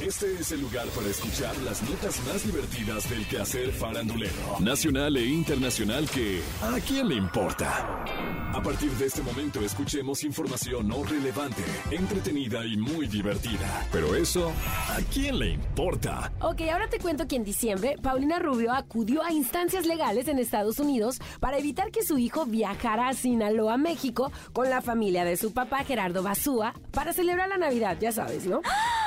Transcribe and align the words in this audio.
Este 0.00 0.30
es 0.34 0.52
el 0.52 0.60
lugar 0.60 0.86
para 0.88 1.08
escuchar 1.08 1.56
las 1.64 1.82
notas 1.88 2.20
más 2.26 2.44
divertidas 2.44 3.08
del 3.08 3.26
quehacer 3.26 3.72
farandulero, 3.72 4.60
nacional 4.60 5.16
e 5.16 5.24
internacional 5.24 6.06
que 6.10 6.42
¿a 6.60 6.78
quién 6.86 7.08
le 7.08 7.14
importa? 7.14 8.04
A 8.52 8.62
partir 8.62 8.90
de 8.90 9.06
este 9.06 9.22
momento 9.22 9.60
escuchemos 9.62 10.22
información 10.22 10.88
no 10.88 11.02
relevante, 11.02 11.62
entretenida 11.90 12.66
y 12.66 12.76
muy 12.76 13.06
divertida. 13.06 13.86
Pero 13.90 14.14
eso, 14.14 14.52
¿a 14.88 14.98
quién 15.12 15.38
le 15.38 15.48
importa? 15.52 16.30
Ok, 16.40 16.60
ahora 16.70 16.88
te 16.88 16.98
cuento 16.98 17.26
que 17.26 17.36
en 17.36 17.44
diciembre 17.44 17.96
Paulina 18.02 18.38
Rubio 18.38 18.72
acudió 18.72 19.22
a 19.22 19.32
instancias 19.32 19.86
legales 19.86 20.28
en 20.28 20.38
Estados 20.38 20.78
Unidos 20.78 21.18
para 21.40 21.56
evitar 21.58 21.90
que 21.90 22.04
su 22.04 22.18
hijo 22.18 22.44
viajara 22.44 23.08
a 23.08 23.14
Sinaloa, 23.14 23.78
México, 23.78 24.30
con 24.52 24.68
la 24.68 24.82
familia 24.82 25.24
de 25.24 25.38
su 25.38 25.54
papá 25.54 25.84
Gerardo 25.84 26.22
Basúa 26.22 26.74
para 26.90 27.14
celebrar 27.14 27.48
la 27.48 27.56
Navidad, 27.56 27.96
ya 27.98 28.12
sabes, 28.12 28.46
¿no? 28.46 28.60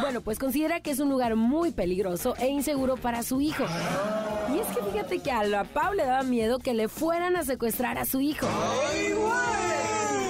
Bueno, 0.00 0.20
pues 0.20 0.38
considera 0.38 0.80
que 0.80 0.90
es 0.90 1.00
un 1.00 1.10
lugar 1.10 1.36
muy 1.36 1.70
peligroso 1.70 2.34
e 2.38 2.48
inseguro 2.48 2.96
para 2.96 3.22
su 3.22 3.40
hijo. 3.40 3.64
Y 4.54 4.58
es 4.58 4.66
que 4.68 4.82
fíjate 4.90 5.18
que 5.20 5.30
a 5.30 5.44
la 5.44 5.64
Pau 5.64 5.94
le 5.94 6.04
daba 6.04 6.22
miedo 6.22 6.58
que 6.58 6.74
le 6.74 6.88
fueran 6.88 7.36
a 7.36 7.44
secuestrar 7.44 7.98
a 7.98 8.04
su 8.04 8.20
hijo. 8.20 8.46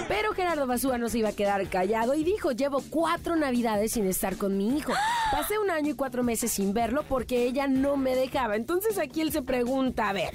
Pero 0.09 0.35
Gerardo 0.35 0.67
Basúa 0.67 0.99
no 0.99 1.09
se 1.09 1.19
iba 1.19 1.31
a 1.31 1.33
quedar 1.33 1.67
callado 1.69 2.15
y 2.15 2.25
dijo, 2.25 2.53
llevo 2.53 2.83
cuatro 2.91 3.37
navidades 3.37 3.93
sin 3.93 4.07
estar 4.07 4.37
con 4.37 4.59
mi 4.59 4.77
hijo. 4.77 4.93
Pasé 5.31 5.59
un 5.59 5.71
año 5.71 5.93
y 5.93 5.95
cuatro 5.95 6.23
meses 6.23 6.53
sin 6.53 6.75
verlo 6.75 7.05
porque 7.09 7.45
ella 7.45 7.67
no 7.67 7.97
me 7.97 8.15
dejaba. 8.15 8.57
Entonces 8.57 8.99
aquí 8.99 9.23
él 9.23 9.33
se 9.33 9.43
pregunta, 9.43 10.11
a 10.11 10.13
ver, 10.13 10.35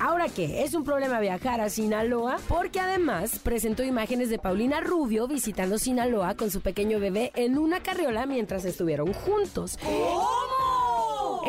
¿Ahora 0.00 0.28
qué? 0.34 0.62
¿Es 0.64 0.72
un 0.72 0.82
problema 0.82 1.20
viajar 1.20 1.60
a 1.60 1.68
Sinaloa? 1.68 2.38
Porque 2.48 2.80
además 2.80 3.38
presentó 3.38 3.84
imágenes 3.84 4.30
de 4.30 4.38
Paulina 4.38 4.80
Rubio 4.80 5.28
visitando 5.28 5.78
Sinaloa 5.78 6.36
con 6.36 6.50
su 6.50 6.62
pequeño 6.62 6.98
bebé 6.98 7.32
en 7.34 7.58
una 7.58 7.80
carriola 7.80 8.24
mientras 8.24 8.64
estuvieron 8.64 9.12
juntos. 9.12 9.78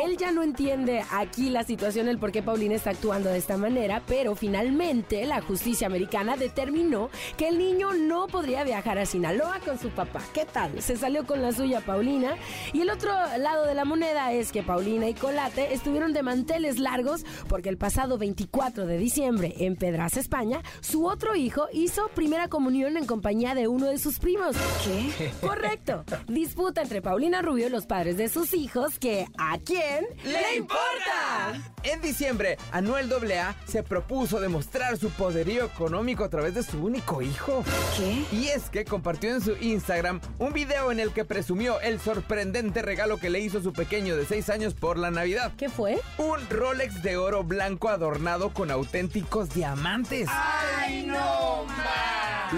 Él 0.00 0.16
ya 0.16 0.32
no 0.32 0.42
entiende 0.42 1.04
aquí 1.10 1.50
la 1.50 1.64
situación, 1.64 2.08
el 2.08 2.18
por 2.18 2.32
qué 2.32 2.42
Paulina 2.42 2.74
está 2.74 2.90
actuando 2.90 3.28
de 3.28 3.38
esta 3.38 3.56
manera, 3.56 4.02
pero 4.06 4.34
finalmente 4.34 5.24
la 5.26 5.42
justicia 5.42 5.86
americana 5.86 6.36
determinó 6.36 7.10
que 7.36 7.48
el 7.48 7.58
niño 7.58 7.92
no 7.92 8.26
podría 8.26 8.64
viajar 8.64 8.98
a 8.98 9.06
Sinaloa 9.06 9.60
con 9.64 9.78
su 9.78 9.90
papá. 9.90 10.20
¿Qué 10.32 10.44
tal? 10.44 10.80
Se 10.80 10.96
salió 10.96 11.26
con 11.26 11.42
la 11.42 11.52
suya 11.52 11.80
Paulina. 11.80 12.36
Y 12.72 12.80
el 12.80 12.90
otro 12.90 13.12
lado 13.38 13.66
de 13.66 13.74
la 13.74 13.84
moneda 13.84 14.32
es 14.32 14.52
que 14.52 14.62
Paulina 14.62 15.08
y 15.08 15.14
Colate 15.14 15.74
estuvieron 15.74 16.12
de 16.12 16.22
manteles 16.22 16.78
largos 16.78 17.24
porque 17.48 17.68
el 17.68 17.76
pasado 17.76 18.18
24 18.18 18.86
de 18.86 18.98
diciembre 18.98 19.54
en 19.58 19.76
Pedraza, 19.76 20.20
España, 20.20 20.62
su 20.80 21.06
otro 21.06 21.34
hijo 21.34 21.66
hizo 21.72 22.08
primera 22.14 22.48
comunión 22.48 22.96
en 22.96 23.06
compañía 23.06 23.54
de 23.54 23.68
uno 23.68 23.86
de 23.86 23.98
sus 23.98 24.18
primos. 24.18 24.56
¿Qué? 24.84 25.30
Correcto. 25.40 26.04
Disputa 26.28 26.82
entre 26.82 27.02
Paulina 27.02 27.42
Rubio 27.42 27.66
y 27.66 27.70
los 27.70 27.86
padres 27.86 28.16
de 28.16 28.28
sus 28.28 28.54
hijos 28.54 28.98
que 28.98 29.26
a 29.38 29.58
quién 29.82 30.06
le 30.24 30.56
importa. 30.56 31.52
En 31.82 32.00
diciembre, 32.00 32.58
Anuel 32.70 33.12
AA 33.12 33.56
se 33.66 33.82
propuso 33.82 34.40
demostrar 34.40 34.96
su 34.98 35.10
poderío 35.10 35.64
económico 35.64 36.22
a 36.22 36.28
través 36.28 36.54
de 36.54 36.62
su 36.62 36.84
único 36.84 37.22
hijo. 37.22 37.64
¿Qué? 37.96 38.24
Y 38.36 38.48
es 38.48 38.70
que 38.70 38.84
compartió 38.84 39.30
en 39.34 39.40
su 39.40 39.56
Instagram 39.60 40.20
un 40.38 40.52
video 40.52 40.92
en 40.92 41.00
el 41.00 41.12
que 41.12 41.24
presumió 41.24 41.80
el 41.80 42.00
sorprendente 42.00 42.82
regalo 42.82 43.18
que 43.18 43.30
le 43.30 43.40
hizo 43.40 43.60
su 43.62 43.72
pequeño 43.72 44.16
de 44.16 44.26
6 44.26 44.48
años 44.50 44.74
por 44.74 44.96
la 44.96 45.10
Navidad. 45.10 45.52
¿Qué 45.58 45.68
fue? 45.68 46.00
Un 46.18 46.48
Rolex 46.48 47.02
de 47.02 47.16
oro 47.16 47.42
blanco 47.42 47.88
adornado 47.88 48.50
con 48.52 48.70
auténticos 48.70 49.50
diamantes. 49.50 50.28
¡Ay, 50.30 51.04
no, 51.06 51.51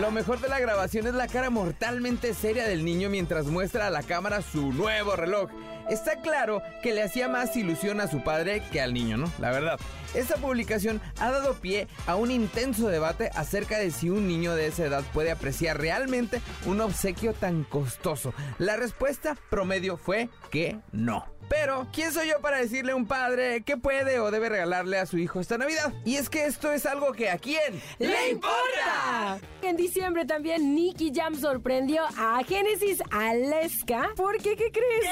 Lo 0.01 0.11
mejor 0.11 0.41
de 0.41 0.49
la 0.49 0.59
grabación 0.59 1.07
es 1.07 1.15
la 1.15 1.29
cara 1.29 1.51
mortalmente 1.51 2.35
seria 2.35 2.67
del 2.67 2.85
niño 2.85 3.09
mientras 3.09 3.47
muestra 3.47 3.87
a 3.87 3.91
la 3.91 4.03
cámara 4.03 4.43
su 4.43 4.73
nuevo 4.73 5.15
reloj. 5.15 5.51
Está 5.89 6.21
claro 6.21 6.63
que 6.83 6.93
le 6.93 7.03
hacía 7.03 7.29
más 7.29 7.57
ilusión 7.57 8.01
a 8.01 8.09
su 8.09 8.25
padre 8.25 8.61
que 8.73 8.81
al 8.81 8.93
niño, 8.93 9.19
¿no? 9.19 9.31
La 9.39 9.53
verdad. 9.53 9.79
Esta 10.13 10.37
publicación 10.37 11.01
ha 11.21 11.31
dado 11.31 11.55
pie 11.55 11.87
a 12.07 12.17
un 12.17 12.33
intenso 12.33 12.89
debate 12.89 13.31
acerca 13.37 13.79
de 13.79 13.93
si 13.93 14.11
un 14.11 14.27
niño 14.27 14.57
de 14.57 14.67
esa 14.67 14.85
edad 14.85 15.05
puede 15.13 15.31
apreciar 15.31 15.81
realmente 15.81 16.41
un 16.67 16.81
obsequio 16.81 17.33
tan 17.33 17.63
costoso. 17.63 18.35
La 18.59 18.77
respuesta 18.77 19.37
promedio 19.49 19.97
fue 19.97 20.29
que 20.51 20.77
no. 20.91 21.34
Pero, 21.49 21.87
¿quién 21.93 22.13
soy 22.13 22.29
yo 22.29 22.41
para 22.41 22.59
decirle 22.59 22.93
a 22.93 22.97
un 22.97 23.07
padre 23.07 23.63
qué 23.63 23.77
puede 23.77 24.19
o 24.19 24.31
debe 24.31 24.49
regalarle 24.49 24.99
a 24.99 25.07
su 25.07 25.19
hijo 25.19 25.41
esta 25.41 25.59
Navidad? 25.59 25.93
Y 26.05 26.17
es 26.17 26.29
que 26.29 26.45
esto 26.47 26.73
es 26.73 26.87
algo 26.87 27.13
que 27.13 27.31
a 27.31 27.39
quién 27.39 27.81
le 27.99 28.31
importa. 28.31 29.39
En 29.63 29.77
diciembre 29.77 30.25
también 30.25 30.75
Nicky 30.75 31.13
Jam 31.15 31.35
sorprendió 31.35 32.03
a 32.17 32.43
Genesis 32.47 33.03
Aleska. 33.11 34.11
porque 34.17 34.57
qué 34.57 34.71
crees? 34.71 35.11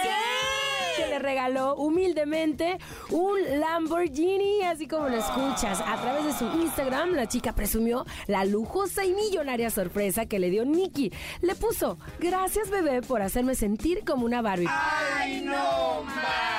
Que 0.97 1.07
le 1.07 1.19
regaló 1.19 1.75
humildemente 1.77 2.79
un 3.11 3.39
Lamborghini, 3.61 4.63
así 4.63 4.87
como 4.87 5.09
lo 5.09 5.17
escuchas. 5.17 5.81
A 5.81 6.01
través 6.01 6.25
de 6.25 6.33
su 6.33 6.45
Instagram, 6.59 7.13
la 7.13 7.27
chica 7.27 7.55
presumió 7.55 8.05
la 8.27 8.45
lujosa 8.45 9.05
y 9.05 9.13
millonaria 9.15 9.71
sorpresa 9.71 10.27
que 10.27 10.39
le 10.39 10.51
dio 10.51 10.65
Nicky. 10.65 11.13
Le 11.41 11.55
puso, 11.55 11.99
gracias 12.19 12.71
bebé 12.71 13.03
por 13.03 13.23
hacerme 13.23 13.55
sentir 13.55 14.05
como 14.05 14.27
una 14.27 14.43
Barbie. 14.43 14.69
¡Ay, 14.69 15.43
no, 15.43 16.05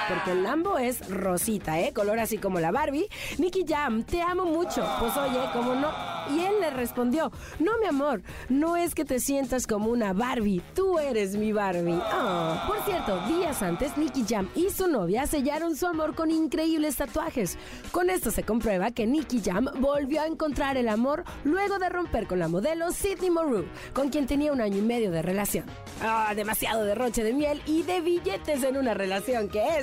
porque 0.08 0.32
el 0.32 0.44
Lambo 0.44 0.78
es 0.78 1.10
rosita, 1.10 1.80
¿eh? 1.80 1.94
Color 1.94 2.20
así 2.20 2.38
como 2.38 2.60
la 2.60 2.72
Barbie. 2.72 3.08
Nicky 3.38 3.66
Jam, 3.68 4.04
te 4.04 4.22
amo 4.22 4.46
mucho. 4.46 4.86
Pues 5.00 5.16
oye, 5.18 5.40
¿cómo 5.54 5.76
no? 5.76 5.90
Y 6.32 6.40
él 6.40 6.56
le 6.62 6.70
respondió, 6.70 7.32
no 7.60 7.78
mi 7.80 7.88
amor, 7.88 8.22
no 8.48 8.78
es 8.78 8.96
que 8.96 9.04
te 9.04 9.20
sientas 9.20 9.68
como 9.68 9.90
una 9.90 10.14
Barbie, 10.14 10.62
tú 10.74 10.98
eres 10.98 11.36
mi 11.36 11.52
Barbie. 11.52 12.00
Ah, 12.02 12.64
por 12.66 12.82
cierto, 12.86 13.20
días 13.28 13.62
antes, 13.62 13.98
Nicky 13.98 14.24
Jam 14.28 14.50
y 14.56 14.70
su 14.70 14.88
novia 14.88 15.28
sellaron 15.28 15.76
su 15.76 15.86
amor 15.86 16.16
con 16.16 16.32
increíbles 16.32 16.96
tatuajes. 16.96 17.58
Con 17.92 18.10
esto 18.10 18.32
se 18.32 18.44
comprueba 18.44 18.92
que 18.92 19.06
Nicky 19.06 19.42
Jam 19.44 19.68
volvió 19.80 20.22
a 20.22 20.28
encontrar 20.28 20.78
el 20.78 20.88
amor 20.88 21.26
luego 21.44 21.78
de 21.78 21.90
romper 21.90 22.26
con 22.26 22.40
la 22.40 22.48
modelo 22.48 22.92
Sidney 22.92 23.30
Moreau, 23.30 23.66
con 23.94 24.10
quien 24.10 24.26
tenía 24.26 24.54
un 24.54 24.62
año 24.62 24.78
y 24.78 24.82
medio 24.82 25.12
de 25.12 25.22
relación. 25.22 25.66
Ah, 26.02 26.34
demasiado 26.36 26.86
derroche 26.86 27.24
de 27.24 27.34
miel 27.34 27.62
y 27.66 27.84
de 27.84 28.00
billetes 28.00 28.64
en 28.64 28.78
una 28.78 28.94
relación 28.94 29.50
que 29.50 29.78